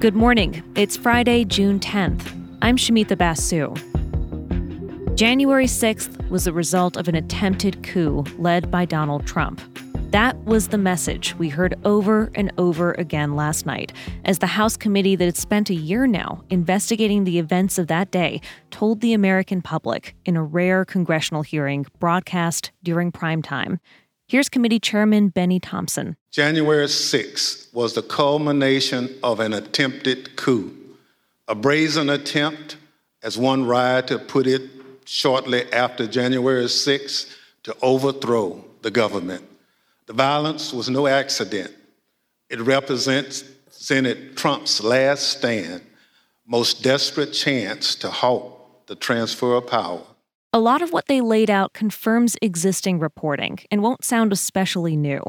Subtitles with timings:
[0.00, 0.62] Good morning.
[0.76, 2.32] It's Friday, June 10th.
[2.62, 3.74] I'm Shamita Basu.
[5.16, 9.60] January 6th was the result of an attempted coup led by Donald Trump.
[10.12, 13.92] That was the message we heard over and over again last night
[14.24, 18.12] as the House committee that had spent a year now investigating the events of that
[18.12, 18.40] day
[18.70, 23.80] told the American public in a rare congressional hearing broadcast during prime time.
[24.28, 26.18] Here's Committee Chairman Benny Thompson.
[26.30, 30.76] January 6th was the culmination of an attempted coup,
[31.48, 32.76] a brazen attempt,
[33.22, 34.62] as one writer put it
[35.06, 39.44] shortly after January 6th, to overthrow the government.
[40.04, 41.72] The violence was no accident.
[42.50, 43.44] It represents
[43.78, 45.80] represented Trump's last stand,
[46.46, 50.02] most desperate chance to halt the transfer of power.
[50.58, 55.22] A lot of what they laid out confirms existing reporting and won't sound especially new.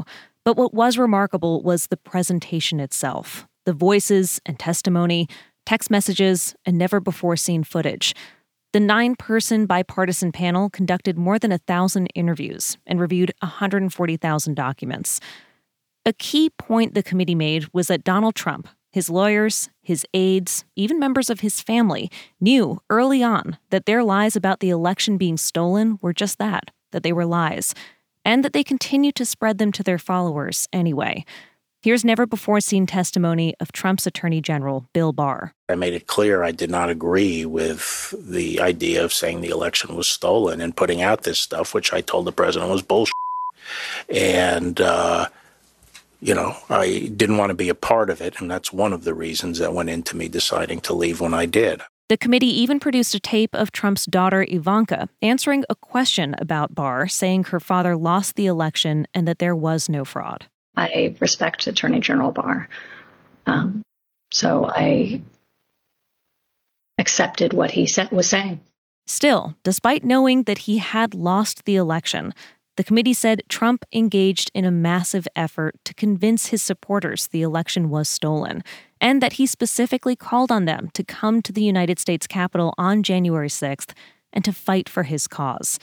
[0.43, 5.27] But what was remarkable was the presentation itself the voices and testimony,
[5.67, 8.15] text messages, and never before seen footage.
[8.73, 15.19] The nine person bipartisan panel conducted more than a thousand interviews and reviewed 140,000 documents.
[16.07, 20.99] A key point the committee made was that Donald Trump, his lawyers, his aides, even
[20.99, 22.09] members of his family
[22.39, 27.03] knew early on that their lies about the election being stolen were just that, that
[27.03, 27.75] they were lies,
[28.25, 31.23] and that they continued to spread them to their followers anyway.
[31.81, 35.53] Here's never before seen testimony of Trump's Attorney General, Bill Barr.
[35.69, 39.95] I made it clear I did not agree with the idea of saying the election
[39.95, 43.13] was stolen and putting out this stuff, which I told the president was bullshit.
[44.09, 45.27] And, uh,
[46.21, 49.03] you know, I didn't want to be a part of it, and that's one of
[49.03, 51.81] the reasons that went into me deciding to leave when I did.
[52.09, 57.07] The committee even produced a tape of Trump's daughter Ivanka answering a question about Barr,
[57.07, 60.47] saying her father lost the election and that there was no fraud.
[60.75, 62.67] I respect Attorney General Barr.
[63.45, 63.83] Um,
[64.31, 65.21] so I
[66.97, 68.59] accepted what he said, was saying.
[69.05, 72.33] Still, despite knowing that he had lost the election,
[72.79, 77.89] the committee said Trump engaged in a massive effort to convince his supporters the election
[77.89, 78.63] was stolen,
[79.01, 83.03] and that he specifically called on them to come to the United States Capitol on
[83.03, 83.91] January 6th
[84.31, 85.77] and to fight for his cause.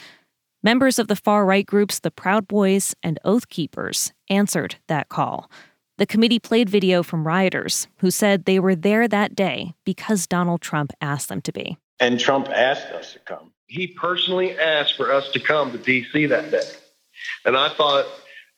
[0.63, 5.51] Members of the far right groups the Proud Boys and Oath Keepers answered that call.
[5.99, 10.61] The committee played video from rioters who said they were there that day because Donald
[10.61, 11.77] Trump asked them to be.
[11.99, 13.51] And Trump asked us to come.
[13.67, 16.25] He personally asked for us to come to D.C.
[16.25, 16.63] that day.
[17.45, 18.05] And I thought,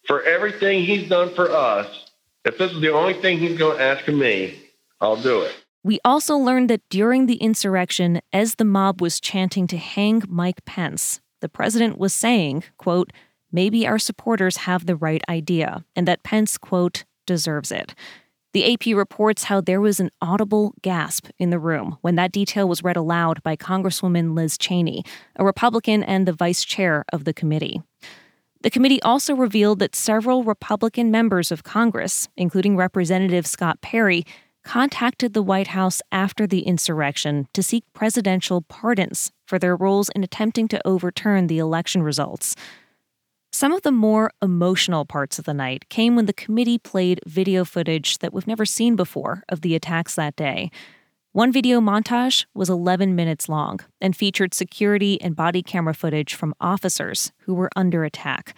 [0.05, 2.05] for everything he's done for us,
[2.45, 4.59] if this is the only thing he's going to ask of me,
[5.01, 5.53] I'll do it.
[5.83, 10.65] We also learned that during the insurrection, as the mob was chanting to hang Mike
[10.65, 13.13] Pence, the president was saying, quote,
[13.51, 17.95] maybe our supporters have the right idea, and that Pence, quote, deserves it.
[18.51, 22.67] The AP reports how there was an audible gasp in the room when that detail
[22.67, 27.33] was read aloud by Congresswoman Liz Cheney, a Republican and the vice chair of the
[27.33, 27.83] committee.
[28.61, 34.25] The committee also revealed that several Republican members of Congress, including Representative Scott Perry,
[34.65, 40.23] contacted the White House after the insurrection to seek presidential pardons for their roles in
[40.23, 42.55] attempting to overturn the election results.
[43.51, 47.63] Some of the more emotional parts of the night came when the committee played video
[47.63, 50.69] footage that we've never seen before of the attacks that day.
[51.31, 56.55] One video montage was 11 minutes long and featured security and body camera footage from
[56.59, 58.55] officers who were under attack.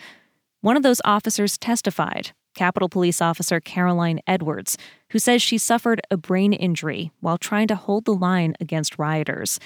[0.62, 4.78] One of those officers testified, Capitol Police Officer Caroline Edwards,
[5.10, 9.60] who says she suffered a brain injury while trying to hold the line against rioters.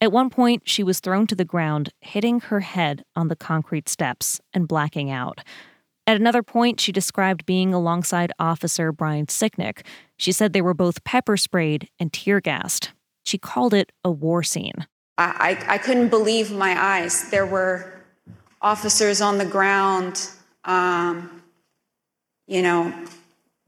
[0.00, 3.88] At one point, she was thrown to the ground, hitting her head on the concrete
[3.88, 5.40] steps and blacking out.
[6.06, 9.86] At another point, she described being alongside Officer Brian Sicknick.
[10.24, 12.92] She said they were both pepper sprayed and tear gassed.
[13.24, 14.86] She called it a war scene.
[15.18, 17.28] I, I, I couldn't believe my eyes.
[17.28, 18.00] There were
[18.62, 20.26] officers on the ground.
[20.64, 21.42] Um,
[22.46, 22.94] you know,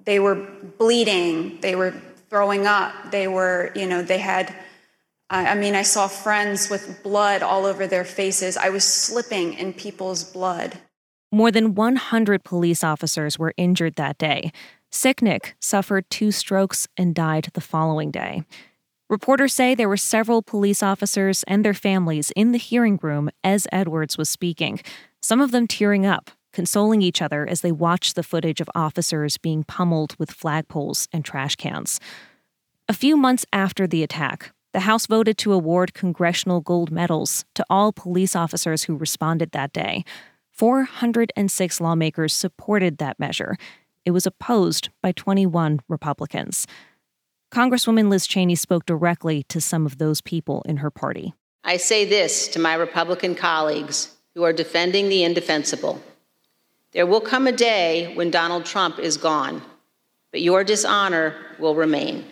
[0.03, 0.35] they were
[0.79, 1.61] bleeding.
[1.61, 1.93] They were
[2.31, 3.11] throwing up.
[3.11, 4.55] They were, you know, they had.
[5.29, 8.57] I mean, I saw friends with blood all over their faces.
[8.57, 10.79] I was slipping in people's blood.
[11.31, 14.53] More than 100 police officers were injured that day.
[14.97, 18.45] Sicknick suffered two strokes and died the following day.
[19.11, 23.69] Reporters say there were several police officers and their families in the hearing room as
[23.71, 24.81] Edwards was speaking,
[25.21, 29.37] some of them tearing up, consoling each other as they watched the footage of officers
[29.37, 32.01] being pummeled with flagpoles and trash cans.
[32.89, 37.67] A few months after the attack, the House voted to award congressional gold medals to
[37.69, 40.07] all police officers who responded that day.
[40.53, 43.59] 406 lawmakers supported that measure.
[44.07, 46.67] It was opposed by 21 Republicans.
[47.53, 51.35] Congresswoman Liz Cheney spoke directly to some of those people in her party.
[51.65, 56.01] I say this to my Republican colleagues who are defending the indefensible.
[56.93, 59.61] There will come a day when Donald Trump is gone,
[60.31, 62.27] but your dishonor will remain.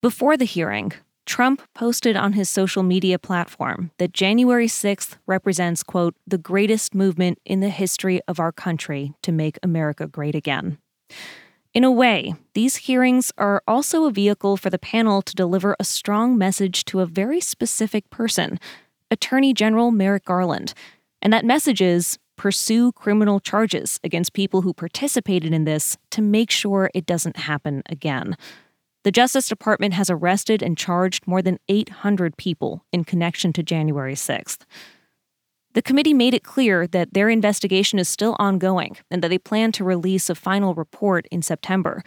[0.00, 0.94] Before the hearing,
[1.26, 7.38] Trump posted on his social media platform that January 6th represents, quote, the greatest movement
[7.44, 10.78] in the history of our country to make America great again.
[11.74, 15.84] In a way, these hearings are also a vehicle for the panel to deliver a
[15.84, 18.58] strong message to a very specific person,
[19.10, 20.74] Attorney General Merrick Garland.
[21.20, 26.50] And that message is pursue criminal charges against people who participated in this to make
[26.50, 28.36] sure it doesn't happen again.
[29.04, 34.14] The Justice Department has arrested and charged more than 800 people in connection to January
[34.14, 34.60] 6th.
[35.74, 39.70] The committee made it clear that their investigation is still ongoing and that they plan
[39.72, 42.02] to release a final report in September.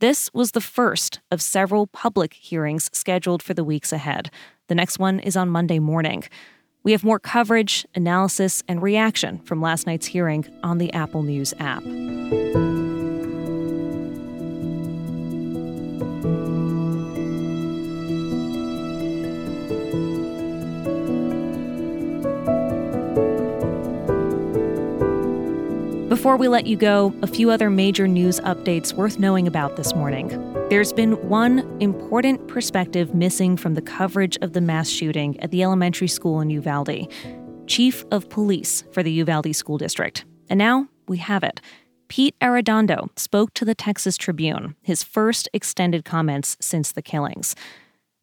[0.00, 4.30] This was the first of several public hearings scheduled for the weeks ahead.
[4.68, 6.24] The next one is on Monday morning.
[6.82, 11.54] We have more coverage, analysis, and reaction from last night's hearing on the Apple News
[11.60, 11.84] app.
[26.22, 29.92] Before we let you go, a few other major news updates worth knowing about this
[29.92, 30.28] morning.
[30.70, 35.64] There's been one important perspective missing from the coverage of the mass shooting at the
[35.64, 37.12] elementary school in Uvalde
[37.66, 40.24] Chief of Police for the Uvalde School District.
[40.48, 41.60] And now we have it.
[42.06, 47.56] Pete Arredondo spoke to the Texas Tribune, his first extended comments since the killings.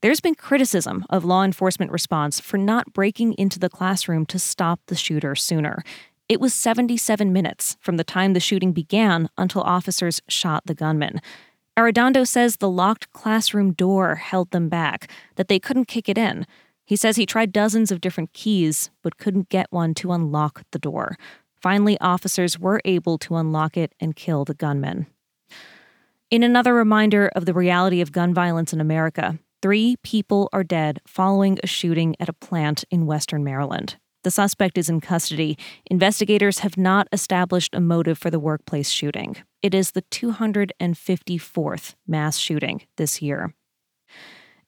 [0.02, 4.80] There's been criticism of law enforcement response for not breaking into the classroom to stop
[4.88, 5.84] the shooter sooner.
[6.30, 11.22] It was 77 minutes from the time the shooting began until officers shot the gunman.
[11.76, 16.46] Arredondo says the locked classroom door held them back, that they couldn't kick it in.
[16.86, 20.78] He says he tried dozens of different keys, but couldn't get one to unlock the
[20.78, 21.18] door.
[21.60, 25.08] Finally, officers were able to unlock it and kill the gunman.
[26.30, 31.02] In another reminder of the reality of gun violence in America, three people are dead
[31.08, 33.98] following a shooting at a plant in Western Maryland.
[34.24, 35.58] The suspect is in custody.
[35.90, 39.38] Investigators have not established a motive for the workplace shooting.
[39.62, 43.54] It is the 254th mass shooting this year.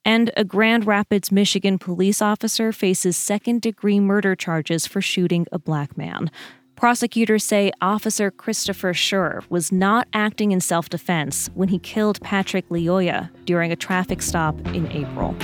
[0.04, 5.60] And a Grand Rapids, Michigan police officer faces second degree murder charges for shooting a
[5.60, 6.32] black man.
[6.76, 12.68] Prosecutors say Officer Christopher Schurr was not acting in self defense when he killed Patrick
[12.70, 15.36] Lyoya during a traffic stop in April.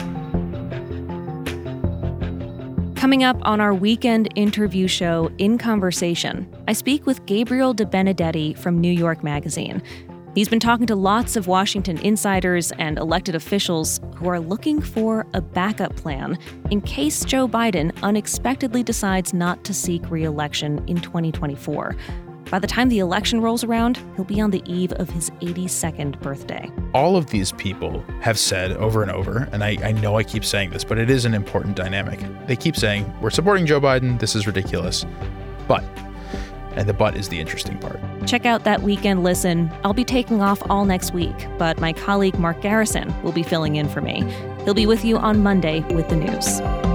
[2.97, 8.81] Coming up on our weekend interview show, In Conversation, I speak with Gabriel Debenedetti from
[8.81, 9.83] New York Magazine.
[10.33, 15.27] He's been talking to lots of Washington insiders and elected officials who are looking for
[15.35, 16.39] a backup plan
[16.71, 21.95] in case Joe Biden unexpectedly decides not to seek re election in 2024.
[22.49, 26.19] By the time the election rolls around, he'll be on the eve of his 82nd
[26.21, 26.71] birthday.
[26.93, 30.45] All of these people have said over and over, and I, I, know I keep
[30.45, 32.21] saying this, but it is an important dynamic.
[32.47, 35.05] They keep saying, We're supporting Joe Biden, this is ridiculous.
[35.67, 35.83] But,
[36.77, 37.99] and the but is the interesting part.
[38.25, 39.69] Check out that weekend listen.
[39.83, 43.75] I'll be taking off all next week, but my colleague Mark Garrison will be filling
[43.75, 44.23] in for me.
[44.63, 46.86] He'll be with you on Monday with the news.